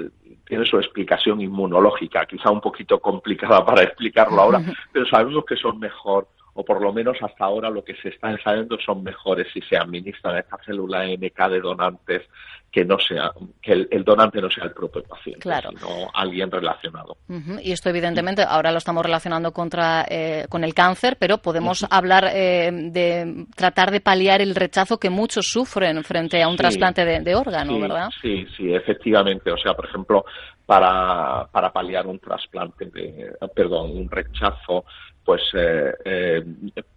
tiene 0.46 0.64
su 0.64 0.78
explicación 0.78 1.40
inmunológica, 1.40 2.24
quizá 2.26 2.50
un 2.50 2.60
poquito 2.60 2.98
complicada 3.00 3.64
para 3.64 3.82
explicarlo 3.82 4.40
ahora, 4.40 4.60
pero 4.92 5.06
sabemos 5.06 5.44
que 5.44 5.56
son 5.56 5.78
mejor 5.78 6.28
o 6.56 6.64
por 6.64 6.80
lo 6.80 6.90
menos 6.92 7.18
hasta 7.20 7.44
ahora 7.44 7.68
lo 7.68 7.84
que 7.84 7.94
se 7.96 8.08
está 8.08 8.30
ensayando 8.30 8.78
son 8.80 9.02
mejores 9.02 9.46
si 9.52 9.60
se 9.60 9.76
administran 9.76 10.38
esta 10.38 10.56
célula 10.64 11.04
NK 11.06 11.50
de 11.50 11.60
donantes 11.60 12.22
que 12.70 12.84
no 12.84 12.98
sea 12.98 13.32
que 13.62 13.72
el, 13.72 14.04
donante 14.04 14.40
no 14.40 14.50
sea 14.50 14.64
el 14.64 14.72
propio 14.72 15.02
paciente, 15.02 15.40
sino 15.42 16.10
alguien 16.12 16.50
relacionado. 16.50 17.16
Y 17.62 17.72
esto 17.72 17.88
evidentemente 17.88 18.42
ahora 18.42 18.70
lo 18.70 18.78
estamos 18.78 19.04
relacionando 19.04 19.52
contra 19.52 20.04
eh, 20.08 20.44
con 20.48 20.62
el 20.62 20.74
cáncer, 20.74 21.16
pero 21.18 21.38
podemos 21.38 21.86
hablar 21.88 22.30
eh, 22.32 22.70
de 22.72 23.46
tratar 23.54 23.90
de 23.90 24.00
paliar 24.00 24.42
el 24.42 24.54
rechazo 24.54 24.98
que 24.98 25.08
muchos 25.08 25.46
sufren 25.46 26.04
frente 26.04 26.42
a 26.42 26.48
un 26.48 26.56
trasplante 26.56 27.04
de, 27.04 27.34
órgano, 27.34 27.78
¿verdad? 27.80 28.10
Sí, 28.20 28.46
sí, 28.56 28.74
efectivamente. 28.74 29.50
O 29.50 29.56
sea, 29.56 29.74
por 29.74 29.86
ejemplo, 29.86 30.24
para, 30.66 31.48
para 31.50 31.72
paliar 31.72 32.06
un 32.06 32.18
trasplante 32.18 32.86
de, 32.86 33.32
perdón, 33.54 33.96
un 33.96 34.10
rechazo 34.10 34.84
pues 35.26 35.42
eh, 35.54 35.92
eh, 36.04 36.44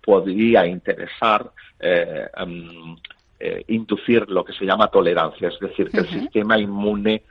podría 0.04 0.66
interesar 0.66 1.50
eh, 3.40 3.64
inducir 3.68 4.30
lo 4.30 4.44
que 4.44 4.54
se 4.54 4.66
llama 4.66 4.88
tolerancia, 4.88 5.48
es 5.48 5.60
decir, 5.60 5.90
que 5.90 6.00
el 6.00 6.10
sistema 6.10 6.58
inmune 6.58 7.24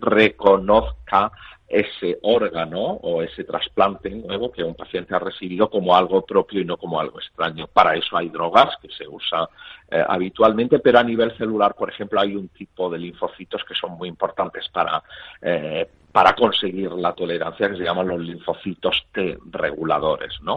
reconozca 0.00 1.30
ese 1.68 2.18
órgano 2.22 2.80
o 2.80 3.22
ese 3.22 3.44
trasplante 3.44 4.08
nuevo 4.08 4.50
que 4.50 4.64
un 4.64 4.74
paciente 4.74 5.14
ha 5.14 5.18
recibido 5.18 5.68
como 5.68 5.94
algo 5.94 6.24
propio 6.24 6.62
y 6.62 6.64
no 6.64 6.78
como 6.78 6.98
algo 6.98 7.20
extraño. 7.20 7.66
Para 7.66 7.94
eso 7.94 8.16
hay 8.16 8.30
drogas 8.30 8.74
que 8.80 8.88
se 8.88 9.06
usan 9.06 9.46
habitualmente, 10.08 10.78
pero 10.78 10.98
a 10.98 11.02
nivel 11.02 11.36
celular, 11.36 11.74
por 11.74 11.90
ejemplo, 11.90 12.20
hay 12.20 12.34
un 12.34 12.48
tipo 12.48 12.88
de 12.88 12.98
linfocitos 12.98 13.62
que 13.64 13.74
son 13.74 13.92
muy 13.92 14.08
importantes 14.08 14.66
para, 14.70 15.02
para 16.12 16.34
conseguir 16.34 16.90
la 16.92 17.12
tolerancia 17.12 17.68
que 17.68 17.76
se 17.76 17.84
llaman 17.84 18.08
los 18.08 18.20
linfocitos 18.20 19.06
T 19.12 19.38
reguladores, 19.50 20.40
¿no? 20.42 20.56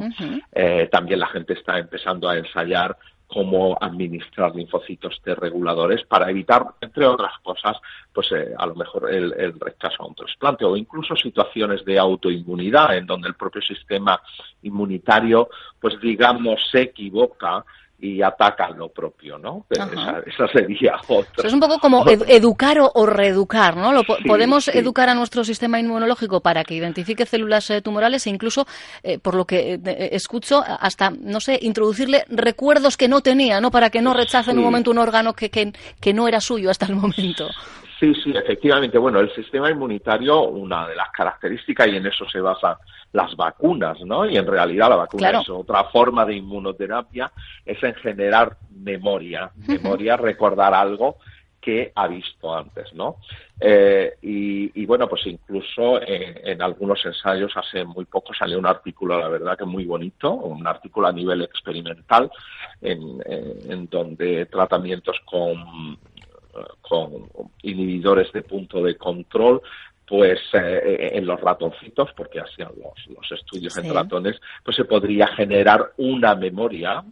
Eh, 0.52 0.88
también 0.92 1.20
la 1.20 1.28
gente 1.28 1.54
está 1.54 1.78
empezando 1.78 2.30
a 2.30 2.38
ensayar 2.38 2.98
cómo 3.32 3.78
administrar 3.80 4.54
linfocitos 4.54 5.22
T 5.24 5.34
reguladores 5.36 6.04
para 6.06 6.30
evitar, 6.30 6.66
entre 6.82 7.06
otras 7.06 7.32
cosas, 7.42 7.78
pues 8.14 8.32
eh, 8.34 8.54
a 8.58 8.66
lo 8.66 8.76
mejor 8.76 9.10
el, 9.10 9.34
el, 9.38 9.58
rechazo 9.60 10.04
a 10.04 10.08
un 10.08 10.16
trasplante 10.16 10.66
o 10.66 10.76
incluso 10.76 11.16
situaciones 11.16 11.86
de 11.86 11.98
autoinmunidad 11.98 12.98
en 12.98 13.06
donde 13.06 13.30
el 13.30 13.36
propio 13.36 13.62
sistema 13.62 14.22
inmunitario, 14.64 15.50
pues 15.80 16.00
digamos, 16.02 16.60
se 16.70 16.82
equivoca 16.82 17.64
y 18.02 18.22
atacan 18.24 18.78
lo 18.80 18.90
propio, 18.90 19.38
¿no? 19.38 19.66
esa, 19.70 20.48
sería 20.52 20.94
otra. 21.08 21.48
es 21.48 21.54
un 21.54 21.60
poco 21.60 21.78
como 21.78 22.04
educar 22.10 22.80
o, 22.82 23.06
reeducar, 23.06 23.78
¿no? 23.78 23.94
Lo, 23.94 24.04
podemos 24.04 24.68
educar 24.70 25.08
a 25.08 25.14
nuestro 25.14 25.44
sistema 25.44 25.80
inmunológico 25.80 26.42
para 26.42 26.64
que 26.64 26.74
identifique 26.74 27.28
células 27.28 27.70
eh, 27.70 27.82
tumorales 27.82 28.26
e 28.26 28.32
incluso, 28.32 28.66
eh, 29.04 29.20
por 29.20 29.36
lo 29.36 29.46
que 29.46 29.76
eh, 29.76 30.10
escucho, 30.14 30.64
hasta, 30.66 31.12
no 31.12 31.40
sé, 31.40 31.60
introducirle 31.62 32.26
recuerdos 32.28 32.98
que 32.98 33.08
no 33.08 33.22
tenía, 33.22 33.62
¿no? 33.62 33.70
Para 33.70 33.92
que 33.92 34.02
no 34.02 34.14
rechace 34.14 34.50
en 34.50 34.58
un 34.58 34.64
momento 34.64 34.90
un 34.90 34.98
órgano 34.98 35.34
que, 35.34 35.52
que, 35.52 35.72
que 36.00 36.14
no 36.14 36.28
era 36.28 36.42
suyo 36.42 36.72
hasta 36.72 36.88
el 36.88 36.96
momento. 36.96 37.50
Sí, 38.02 38.16
sí, 38.16 38.34
efectivamente. 38.36 38.98
Bueno, 38.98 39.20
el 39.20 39.32
sistema 39.36 39.70
inmunitario, 39.70 40.42
una 40.42 40.88
de 40.88 40.96
las 40.96 41.12
características, 41.12 41.88
y 41.88 41.98
en 41.98 42.08
eso 42.08 42.28
se 42.28 42.42
basan 42.42 42.76
las 43.14 43.36
vacunas, 43.36 44.02
¿no? 44.02 44.26
Y 44.26 44.38
en 44.38 44.48
realidad 44.48 44.90
la 44.90 44.96
vacuna 44.96 45.30
es 45.30 45.48
otra 45.50 45.84
forma 45.84 46.26
de 46.26 46.34
inmunoterapia, 46.34 47.32
es 47.64 47.82
en 47.84 47.94
generar 47.94 48.58
memoria, 48.72 49.52
memoria, 49.68 50.18
recordar 50.18 50.74
algo 50.74 51.18
que 51.62 51.92
ha 51.94 52.08
visto 52.08 52.56
antes, 52.56 52.92
¿no? 52.96 53.18
Eh, 53.60 54.16
y, 54.24 54.84
bueno, 54.88 55.08
pues 55.08 55.28
incluso 55.28 56.02
en, 56.02 56.60
algunos 56.60 57.06
ensayos 57.06 57.56
hace 57.56 57.86
muy 57.86 58.06
poco 58.06 58.34
salió 58.34 58.58
un 58.58 58.66
artículo, 58.66 59.20
la 59.20 59.28
verdad 59.28 59.56
que 59.56 59.66
muy 59.66 59.86
bonito, 59.86 60.34
un 60.34 60.66
artículo 60.66 61.08
a 61.08 61.12
nivel 61.12 61.44
experimental, 61.44 62.32
en, 62.82 63.22
en 63.28 63.88
donde 63.90 64.48
tratamientos 64.48 65.22
con 65.24 66.00
con 66.82 67.30
inhibidores 67.64 68.32
de 68.32 68.42
punto 68.42 68.82
de 68.84 68.96
control, 68.98 69.62
pues 70.08 70.40
eh, 70.54 71.12
en 71.14 71.26
los 71.26 71.40
ratoncitos, 71.40 72.10
porque 72.16 72.42
hacían 72.42 72.72
los, 72.78 73.16
los 73.16 73.32
estudios 73.32 73.78
en 73.78 73.94
ratones, 73.94 74.42
pues 74.64 74.76
se 74.76 74.86
podría 74.86 75.28
generar 75.28 75.94
una 75.98 76.36
memoria 76.36 77.04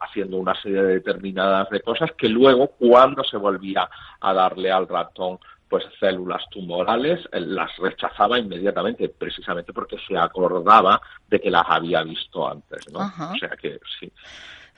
haciendo 0.00 0.36
una 0.36 0.54
serie 0.60 0.82
de 0.82 0.94
determinadas 0.94 1.68
de 1.70 1.80
cosas 1.80 2.10
que 2.16 2.28
luego 2.28 2.68
cuando 2.78 3.24
se 3.24 3.36
volvía 3.36 3.88
a 4.20 4.32
darle 4.32 4.70
al 4.70 4.88
ratón 4.88 5.38
pues 5.68 5.84
células 6.00 6.42
tumorales 6.50 7.20
eh, 7.32 7.40
las 7.40 7.76
rechazaba 7.76 8.38
inmediatamente 8.38 9.08
precisamente 9.08 9.72
porque 9.72 9.96
se 10.06 10.16
acordaba 10.16 11.00
de 11.28 11.40
que 11.40 11.50
las 11.50 11.64
había 11.68 12.02
visto 12.02 12.48
antes 12.48 12.90
no 12.92 13.00
o 13.00 13.38
sea 13.38 13.50
que 13.60 13.78
sí 13.98 14.10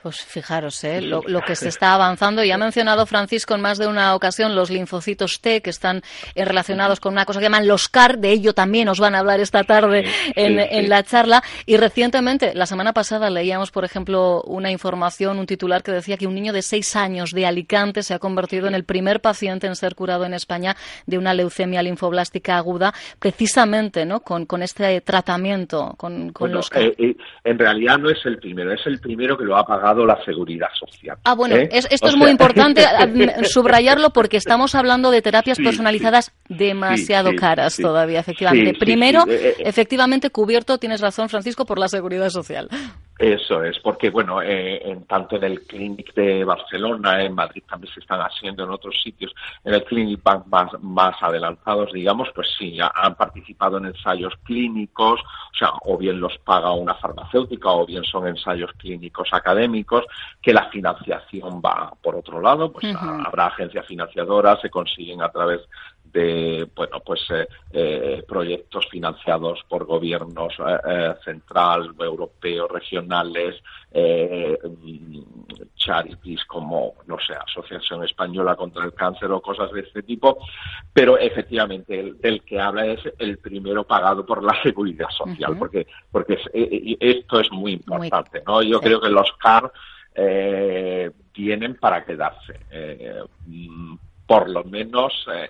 pues 0.01 0.17
fijaros, 0.23 0.83
¿eh? 0.83 1.01
lo, 1.01 1.21
que 1.41 1.55
se 1.55 1.69
está 1.69 1.93
avanzando. 1.93 2.43
Y 2.43 2.51
ha 2.51 2.57
mencionado 2.57 3.05
Francisco 3.05 3.53
en 3.53 3.61
más 3.61 3.77
de 3.77 3.87
una 3.87 4.15
ocasión 4.15 4.55
los 4.55 4.71
linfocitos 4.71 5.41
T, 5.41 5.61
que 5.61 5.69
están 5.69 6.01
eh, 6.33 6.43
relacionados 6.43 6.99
con 6.99 7.13
una 7.13 7.25
cosa 7.25 7.39
que 7.39 7.45
llaman 7.45 7.67
los 7.67 7.87
CAR. 7.87 8.17
De 8.17 8.31
ello 8.31 8.53
también 8.53 8.89
os 8.89 8.99
van 8.99 9.13
a 9.13 9.19
hablar 9.19 9.39
esta 9.39 9.63
tarde 9.63 10.05
en, 10.35 10.89
la 10.89 11.03
charla. 11.03 11.43
Y 11.65 11.77
recientemente, 11.77 12.53
la 12.55 12.65
semana 12.65 12.93
pasada, 12.93 13.29
leíamos, 13.29 13.69
por 13.71 13.85
ejemplo, 13.85 14.41
una 14.43 14.71
información, 14.71 15.37
un 15.37 15.45
titular 15.45 15.83
que 15.83 15.91
decía 15.91 16.17
que 16.17 16.27
un 16.27 16.33
niño 16.33 16.53
de 16.53 16.63
seis 16.63 16.95
años 16.95 17.31
de 17.31 17.45
Alicante 17.45 18.01
se 18.01 18.13
ha 18.13 18.19
convertido 18.19 18.67
en 18.67 18.75
el 18.75 18.83
primer 18.83 19.21
paciente 19.21 19.67
en 19.67 19.75
ser 19.75 19.93
curado 19.95 20.25
en 20.25 20.33
España 20.33 20.75
de 21.05 21.17
una 21.17 21.33
leucemia 21.33 21.83
linfoblástica 21.83 22.57
aguda, 22.57 22.93
precisamente 23.19 24.05
¿no? 24.05 24.21
con, 24.21 24.47
este 24.63 25.01
tratamiento, 25.01 25.93
con, 25.97 26.33
los 26.39 26.69
CAR. 26.69 26.83
Eh, 26.97 27.15
en 27.43 27.59
realidad 27.59 27.99
no 27.99 28.09
es 28.09 28.25
el 28.25 28.37
primero, 28.37 28.73
es 28.73 28.85
el 28.87 28.99
primero 28.99 29.37
que 29.37 29.45
lo 29.45 29.57
ha 29.57 29.65
pagado 29.65 29.90
la 29.99 30.23
seguridad 30.23 30.69
social. 30.77 31.17
Ah, 31.23 31.35
bueno, 31.35 31.55
¿eh? 31.55 31.69
esto 31.71 32.07
es 32.07 32.15
muy 32.15 32.29
importante 32.29 32.83
subrayarlo 33.43 34.11
porque 34.11 34.37
estamos 34.37 34.75
hablando 34.75 35.11
de 35.11 35.21
terapias 35.21 35.57
personalizadas 35.57 36.31
demasiado 36.49 37.31
caras 37.35 37.77
todavía, 37.77 38.19
efectivamente. 38.19 38.73
Primero, 38.79 39.23
eh, 39.27 39.49
eh, 39.49 39.55
efectivamente, 39.59 40.29
cubierto, 40.29 40.77
tienes 40.77 41.01
razón, 41.01 41.29
Francisco, 41.29 41.65
por 41.65 41.79
la 41.79 41.87
seguridad 41.87 42.29
social. 42.29 42.69
Eso 43.21 43.63
es, 43.63 43.77
porque 43.77 44.09
bueno, 44.09 44.41
eh, 44.41 44.81
en, 44.83 45.05
tanto 45.05 45.35
en 45.35 45.43
el 45.43 45.61
Clinic 45.67 46.11
de 46.15 46.43
Barcelona, 46.43 47.21
en 47.21 47.35
Madrid 47.35 47.61
también 47.69 47.93
se 47.93 47.99
están 47.99 48.19
haciendo 48.19 48.63
en 48.63 48.71
otros 48.71 48.99
sitios, 48.99 49.31
en 49.63 49.75
el 49.75 49.83
Clinic 49.83 50.23
Bank 50.23 50.47
más, 50.47 50.71
más 50.81 51.21
adelantados, 51.21 51.93
digamos, 51.93 52.29
pues 52.33 52.47
sí, 52.57 52.79
han 52.81 53.13
participado 53.13 53.77
en 53.77 53.85
ensayos 53.85 54.33
clínicos, 54.43 55.19
o 55.21 55.55
sea, 55.55 55.69
o 55.83 55.99
bien 55.99 56.19
los 56.19 56.35
paga 56.39 56.71
una 56.71 56.95
farmacéutica 56.95 57.69
o 57.69 57.85
bien 57.85 58.03
son 58.05 58.27
ensayos 58.27 58.71
clínicos 58.73 59.29
académicos, 59.33 60.03
que 60.41 60.51
la 60.51 60.71
financiación 60.71 61.61
va 61.63 61.93
por 62.01 62.15
otro 62.15 62.41
lado, 62.41 62.71
pues 62.71 62.91
habrá 62.95 63.45
agencias 63.45 63.85
financiadoras, 63.85 64.59
se 64.61 64.71
consiguen 64.71 65.21
a 65.21 65.29
través 65.29 65.61
de 66.11 66.67
bueno 66.75 66.99
pues 67.05 67.21
eh, 67.31 67.47
eh, 67.71 68.23
proyectos 68.27 68.87
financiados 68.89 69.59
por 69.67 69.85
gobiernos 69.85 70.53
eh, 70.59 71.13
central, 71.23 71.93
europeos, 71.99 72.69
regionales, 72.71 73.61
mm, 73.93 75.19
charities 75.75 76.45
como 76.45 76.95
no 77.07 77.17
sé 77.19 77.33
Asociación 77.33 78.03
Española 78.03 78.55
contra 78.55 78.85
el 78.85 78.93
Cáncer 78.93 79.31
o 79.31 79.41
cosas 79.41 79.71
de 79.71 79.81
este 79.81 80.03
tipo, 80.03 80.37
pero 80.93 81.17
efectivamente 81.17 82.13
el, 82.21 82.43
que 82.43 82.59
habla 82.59 82.85
es 82.85 83.01
el 83.17 83.37
primero 83.37 83.83
pagado 83.85 84.25
por 84.25 84.43
la 84.43 84.61
seguridad 84.61 85.09
social, 85.09 85.57
porque 85.57 85.87
porque 86.11 86.37
esto 86.99 87.39
es 87.39 87.51
muy 87.51 87.73
importante, 87.73 88.43
¿no? 88.45 88.61
Yo 88.61 88.79
creo 88.79 88.99
que 89.01 89.09
los 89.09 89.31
CAR 89.33 89.71
vienen 91.33 91.75
para 91.75 92.03
quedarse. 92.03 92.59
Por 94.31 94.49
lo 94.49 94.63
menos 94.63 95.27
eh, 95.29 95.49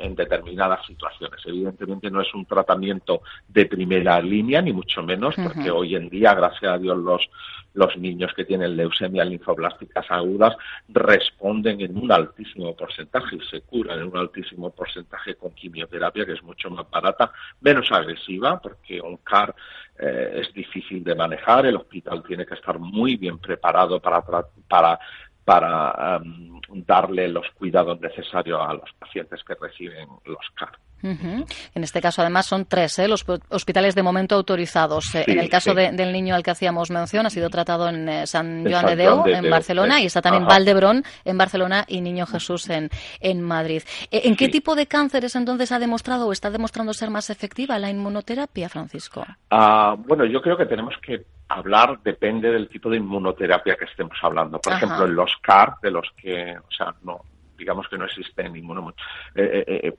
en, 0.00 0.14
determinadas 0.14 0.86
situaciones. 0.86 1.38
Evidentemente 1.44 2.10
no 2.10 2.22
es 2.22 2.32
un 2.32 2.46
tratamiento 2.46 3.20
de 3.46 3.66
primera 3.66 4.18
línea, 4.22 4.62
ni 4.62 4.72
mucho 4.72 5.02
menos, 5.02 5.34
porque 5.36 5.70
hoy 5.70 5.96
en 5.96 6.08
día, 6.08 6.32
gracias 6.32 6.72
a 6.72 6.78
Dios, 6.78 6.96
los, 6.96 7.28
los 7.74 7.94
niños 7.98 8.32
que 8.34 8.46
tienen 8.46 8.74
leucemia 8.74 9.22
linfoblásticas 9.26 10.10
agudas 10.10 10.56
responden 10.88 11.82
en 11.82 11.94
un 11.94 12.10
altísimo 12.10 12.74
porcentaje 12.74 13.36
y 13.36 13.40
se 13.50 13.60
curan 13.60 13.98
en 13.98 14.06
un 14.06 14.16
altísimo 14.16 14.70
porcentaje 14.70 15.34
con 15.34 15.50
quimioterapia, 15.50 16.24
que 16.24 16.32
es 16.32 16.42
mucho 16.42 16.70
más 16.70 16.88
barata, 16.88 17.32
menos 17.60 17.92
agresiva, 17.92 18.58
porque 18.62 18.98
un 18.98 19.18
CAR 19.18 19.54
eh, 19.98 20.40
es 20.40 20.54
difícil 20.54 21.04
de 21.04 21.14
manejar, 21.14 21.66
el 21.66 21.76
hospital 21.76 22.22
tiene 22.26 22.46
que 22.46 22.54
estar 22.54 22.78
muy 22.78 23.16
bien 23.16 23.38
preparado 23.38 24.00
para, 24.00 24.22
para 24.66 24.98
para 25.44 26.16
em, 26.16 26.60
darle 26.86 27.28
los 27.28 27.46
cuidados 27.52 28.00
necesarios 28.00 28.60
a 28.60 28.74
los 28.74 28.90
pacientes 28.98 29.42
que 29.44 29.54
reciben 29.54 30.08
los 30.24 30.50
CAR. 30.54 30.78
En 31.02 31.82
este 31.82 32.00
caso, 32.00 32.22
además, 32.22 32.46
son 32.46 32.66
tres 32.66 32.98
¿eh? 33.00 33.08
los 33.08 33.24
hospitales 33.48 33.94
de 33.94 34.02
momento 34.02 34.36
autorizados. 34.36 35.14
Eh, 35.14 35.24
en 35.26 35.40
el 35.40 35.48
caso 35.48 35.74
del 35.74 36.12
niño 36.12 36.34
al 36.34 36.42
que 36.42 36.52
hacíamos 36.52 36.90
mención, 36.90 37.26
ha 37.26 37.30
sido 37.30 37.50
tratado 37.50 37.88
en 37.88 38.08
eh, 38.08 38.26
San 38.26 38.64
Joan 38.64 38.86
de 38.86 38.96
Deu, 38.96 39.24
en 39.26 39.50
Barcelona, 39.50 40.00
y 40.00 40.06
está 40.06 40.22
también 40.22 40.46
Valdebrón, 40.46 41.02
en 41.24 41.36
Barcelona, 41.36 41.84
y 41.88 42.00
Niño 42.00 42.26
Jesús, 42.26 42.70
en, 42.70 42.88
en 43.20 43.42
Madrid. 43.42 43.82
¿En 44.10 44.36
qué 44.36 44.48
tipo 44.48 44.76
de 44.76 44.86
cánceres 44.86 45.34
entonces 45.34 45.72
ha 45.72 45.78
demostrado 45.78 46.28
o 46.28 46.32
está 46.32 46.50
demostrando 46.50 46.94
ser 46.94 47.10
más 47.10 47.30
efectiva 47.30 47.78
la 47.78 47.90
inmunoterapia, 47.90 48.68
Francisco? 48.68 49.26
Ah, 49.50 49.96
bueno, 49.98 50.24
yo 50.24 50.40
creo 50.40 50.56
que 50.56 50.66
tenemos 50.66 50.94
que 51.04 51.24
hablar 51.52 52.00
depende 52.02 52.50
del 52.50 52.68
tipo 52.68 52.90
de 52.90 52.96
inmunoterapia 52.96 53.76
que 53.76 53.84
estemos 53.84 54.18
hablando. 54.22 54.60
Por 54.60 54.72
ejemplo, 54.72 55.04
en 55.04 55.14
los 55.14 55.36
CAR, 55.42 55.74
de 55.82 55.90
los 55.90 56.10
que, 56.16 56.56
o 56.56 56.70
sea, 56.70 56.94
no, 57.02 57.20
digamos 57.62 57.88
que 57.88 57.96
no 57.96 58.06
existe 58.06 58.48
ninguno. 58.48 58.92
Eh, 59.34 59.64
eh, 59.66 59.94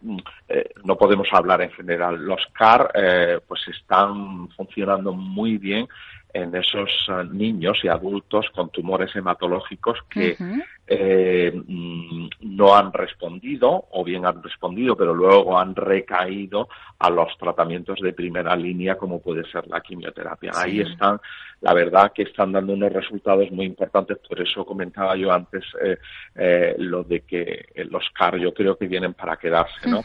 eh, 0.49 0.69
no 0.83 0.97
podemos 0.97 1.27
hablar 1.31 1.61
en 1.61 1.71
general. 1.71 2.17
Los 2.23 2.45
CAR, 2.51 2.91
pues 3.47 3.67
están 3.67 4.49
funcionando 4.49 5.13
muy 5.13 5.57
bien 5.57 5.87
en 6.33 6.55
esos 6.55 6.89
niños 7.31 7.79
y 7.83 7.87
adultos 7.87 8.49
con 8.55 8.69
tumores 8.69 9.15
hematológicos 9.15 9.99
que 10.09 10.35
eh, 10.87 11.51
mm, 11.53 12.27
no 12.41 12.75
han 12.75 12.91
respondido 12.91 13.85
o 13.91 14.03
bien 14.03 14.25
han 14.25 14.41
respondido 14.41 14.97
pero 14.97 15.13
luego 15.13 15.57
han 15.57 15.75
recaído 15.75 16.67
a 16.99 17.09
los 17.09 17.37
tratamientos 17.37 17.99
de 18.01 18.13
primera 18.13 18.55
línea 18.55 18.97
como 18.97 19.21
puede 19.21 19.43
ser 19.49 19.67
la 19.67 19.81
quimioterapia. 19.81 20.51
Ahí 20.55 20.79
están, 20.81 21.19
la 21.61 21.73
verdad 21.73 22.11
que 22.13 22.23
están 22.23 22.51
dando 22.51 22.73
unos 22.73 22.91
resultados 22.91 23.51
muy 23.51 23.65
importantes, 23.65 24.17
por 24.27 24.41
eso 24.41 24.65
comentaba 24.65 25.15
yo 25.15 25.31
antes 25.31 25.63
eh, 25.83 25.97
eh, 26.35 26.75
lo 26.79 27.03
de 27.03 27.21
que 27.21 27.65
los 27.89 28.09
CAR 28.09 28.37
yo 28.37 28.53
creo 28.53 28.77
que 28.77 28.87
vienen 28.87 29.13
para 29.13 29.37
quedarse, 29.37 29.89
¿no? 29.89 30.01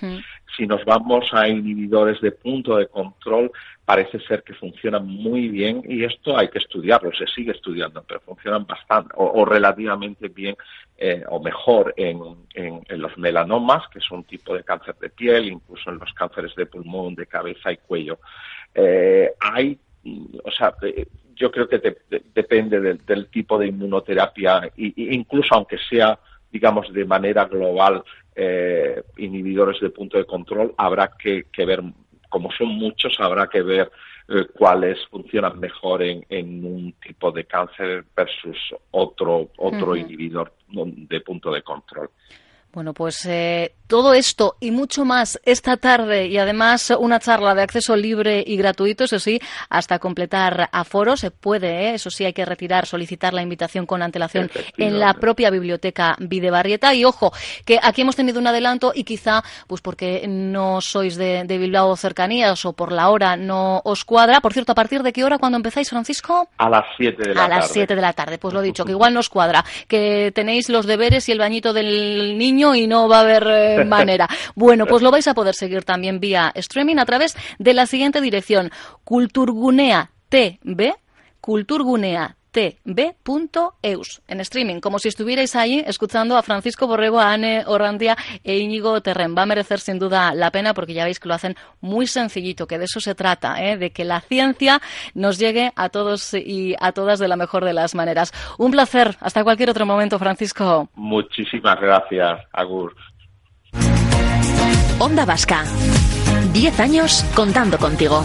Si 0.59 0.67
nos 0.67 0.85
vamos 0.85 1.33
a 1.33 1.49
inhibidores 1.49 2.21
de 2.21 2.33
punto 2.33 2.77
de 2.77 2.89
control, 2.89 3.51
parece 3.87 4.21
ser 4.21 4.43
que 4.43 4.53
funcionan 4.53 5.07
muy 5.07 5.49
bien 5.49 5.83
y 5.89 6.05
esto 6.05 6.37
hay 6.37 6.49
que 6.49 6.59
estudiarlo, 6.59 7.11
se 7.15 7.27
sigue 7.27 7.53
estudiando, 7.53 8.05
pero 8.07 8.21
funcionan 8.21 8.67
bastante 8.67 9.15
o 9.17 9.45
relativamente 9.47 10.29
bien 10.29 10.57
eh, 11.01 11.23
o 11.29 11.41
mejor 11.41 11.95
en, 11.97 12.19
los 12.89 13.19
melanomas, 13.19 13.87
que 13.89 14.01
es 14.01 14.11
un 14.11 14.25
tipo 14.25 14.53
de 14.53 14.65
cáncer 14.65 14.97
de 14.97 15.11
piel, 15.11 15.47
incluso 15.47 15.91
en 15.91 15.99
los 15.99 16.13
cánceres 16.13 16.57
de 16.57 16.67
pulmón, 16.67 17.15
de 17.15 17.27
cabeza 17.27 17.71
y 17.71 17.77
cuello. 17.77 18.19
Eh, 18.75 19.31
hay, 19.39 19.79
o 20.43 20.51
sea, 20.51 20.75
yo 21.37 21.53
creo 21.53 21.69
que 21.69 21.81
depende 22.35 22.81
del, 22.81 23.29
tipo 23.29 23.61
de 23.61 23.69
inmunoterapia, 23.69 24.73
y, 24.77 25.15
incluso 25.15 25.55
aunque 25.55 25.79
sea, 25.79 26.19
digamos, 26.51 26.93
de 26.93 27.05
manera 27.05 27.45
global, 27.45 28.03
eh, 28.41 29.03
inhibidores 29.17 29.81
de 29.81 29.91
punto 29.91 30.17
de 30.17 30.25
control, 30.25 30.73
habrá 30.77 31.11
que, 31.19 31.47
que 31.53 31.65
ver, 31.65 31.83
como 32.29 32.53
son 32.53 32.69
muchos, 32.69 33.19
habrá 33.19 33.49
que 33.49 33.63
ver 33.63 33.91
eh, 34.29 34.47
cuáles 34.57 35.05
funcionan 35.09 35.59
mejor 35.59 36.03
en, 36.03 36.25
en, 36.29 36.65
un 36.65 36.93
tipo 37.05 37.33
de 37.33 37.45
cáncer 37.45 38.05
versus 38.17 38.57
otro, 38.93 39.51
otro 39.57 39.97
inhibidor 39.97 40.53
de 40.69 41.21
punto 41.21 41.51
de 41.51 41.63
control. 41.63 42.11
Bueno, 42.73 42.93
pues 42.93 43.25
eh, 43.25 43.75
todo 43.87 44.13
esto 44.13 44.57
y 44.61 44.71
mucho 44.71 45.07
más 45.07 45.41
esta 45.45 45.79
tarde 45.79 46.27
y 46.27 46.37
además 46.37 46.93
una 46.99 47.19
charla 47.19 47.55
de 47.55 47.63
acceso 47.63 47.97
libre 47.97 48.45
y 48.47 48.59
gratuito, 48.59 49.05
eso 49.05 49.19
sí, 49.19 49.41
hasta 49.71 49.99
completar 49.99 50.69
aforo. 50.71 51.17
Se 51.17 51.31
puede, 51.31 51.89
¿eh? 51.89 51.95
eso 51.95 52.11
sí, 52.11 52.27
hay 52.27 52.35
que 52.35 52.45
retirar, 52.45 52.87
solicitar 52.87 53.33
la 53.33 53.41
invitación 53.41 53.87
con 53.87 54.03
antelación 54.03 54.51
en 54.77 55.01
la 55.01 55.15
propia 55.15 55.51
biblioteca 55.51 56.15
Videbarrieta. 56.19 56.95
Y 56.95 57.07
ojo, 57.07 57.33
que 57.65 57.81
aquí 57.83 58.03
hemos 58.03 58.17
tenido 58.17 58.39
un 58.39 58.47
adelanto 58.47 58.93
y 58.95 59.05
quizá, 59.05 59.43
pues 59.67 59.81
porque 59.81 60.27
no 60.29 60.83
sois 60.83 61.17
de, 61.17 61.45
Bilbao 61.49 61.97
cercanías 61.97 62.65
o 62.67 62.75
por 62.75 62.93
la 62.93 63.09
hora 63.09 63.37
no 63.37 63.81
os 63.85 64.05
cuadra. 64.05 64.43
Por 64.43 64.53
cierto, 64.53 64.73
¿a 64.73 64.75
partir 64.75 65.03
de 65.03 65.15
qué 65.15 65.25
hora 65.25 65.39
cuando 65.39 65.57
empezáis, 65.57 65.89
Francisco? 65.89 66.51
A 66.59 66.69
las 66.69 66.85
7 66.99 67.23
de 67.23 67.35
la 67.35 67.41
tarde. 67.41 67.55
A 67.55 67.59
las 67.59 67.71
7 67.71 67.97
de 67.97 68.03
la 68.03 68.13
tarde, 68.13 68.39
pues 68.39 68.53
lo 68.53 68.61
dicho, 68.61 68.85
que 68.85 68.93
igual 68.99 69.15
nos 69.15 69.31
cuadra. 69.31 69.65
Que 69.89 70.31
tenéis 70.35 70.69
los 70.69 70.85
deberes 70.85 71.27
y 71.31 71.33
el 71.33 71.39
bañito 71.39 71.73
del 71.73 72.37
niño 72.37 72.58
y 72.59 72.87
no 72.87 73.09
va 73.09 73.19
a 73.19 73.21
haber 73.21 73.47
eh, 73.47 73.85
manera. 73.87 74.29
Bueno, 74.55 74.87
pues 74.87 75.03
lo 75.03 75.11
vais 75.11 75.29
a 75.29 75.35
poder 75.35 75.55
seguir 75.55 75.85
también 75.85 76.21
vía 76.21 76.53
streaming 76.55 76.97
a 76.97 77.07
través 77.07 77.37
de 77.59 77.75
la 77.75 77.87
siguiente 77.87 78.21
dirección, 78.21 78.71
Culturgunea 79.05 80.11
TV, 80.29 80.95
Culturgunea 81.41 82.38
tv.eus 82.51 84.23
en 84.27 84.41
streaming, 84.41 84.81
como 84.81 84.99
si 84.99 85.09
estuvierais 85.09 85.55
ahí 85.57 85.83
escuchando 85.87 86.37
a 86.37 86.43
Francisco 86.43 86.87
Borrego, 86.87 87.21
a 87.21 87.33
Anne 87.33 87.65
Orrandia 87.67 88.17
e 88.43 88.59
Íñigo 88.59 89.01
Terren. 89.01 89.35
Va 89.37 89.43
a 89.43 89.47
merecer 89.47 89.81
sin 89.81 89.99
duda 89.99 90.35
la 90.35 90.51
pena 90.51 90.75
porque 90.75 90.95
ya 90.95 91.05
veis 91.05 91.21
que 91.21 91.29
lo 91.29 91.35
hacen 91.35 91.57
muy 91.81 92.07
sencillito, 92.07 92.67
que 92.67 92.79
de 92.79 92.87
eso 92.87 93.01
se 93.01 93.15
trata, 93.15 93.63
¿eh? 93.63 93.77
de 93.77 93.91
que 93.91 94.05
la 94.05 94.21
ciencia 94.21 94.81
nos 95.15 95.39
llegue 95.39 95.73
a 95.77 95.89
todos 95.89 96.35
y 96.35 96.75
a 96.81 96.93
todas 96.93 97.19
de 97.19 97.29
la 97.29 97.37
mejor 97.37 97.65
de 97.65 97.73
las 97.73 97.95
maneras. 97.95 98.33
Un 98.59 98.71
placer. 98.71 99.17
Hasta 99.21 99.45
cualquier 99.45 99.71
otro 99.71 99.87
momento, 99.87 100.19
Francisco. 100.19 100.89
Muchísimas 100.95 101.81
gracias, 101.81 102.41
Agur. 102.53 102.95
Onda 104.99 105.25
Vasca. 105.25 105.65
Diez 106.53 106.81
años 106.81 107.25
contando 107.35 107.79
contigo. 107.79 108.25